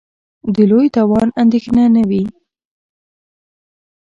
[0.53, 2.23] د لوی تاوان اندېښنه نه وي.